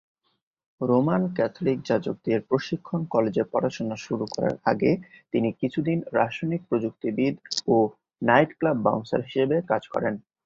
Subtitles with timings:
[0.81, 4.91] Roman Catholic যাজকদের প্রশিক্ষণ কলেজে পড়াশোনা শুরু করার আগে
[5.33, 7.33] তিনি কিছুদিন রাসায়নিক প্রযুক্তিবিদ
[7.67, 7.75] ও
[8.21, 10.13] 'নাইট ক্লাব বাউন্সার' হিসেবে কাজ করেন।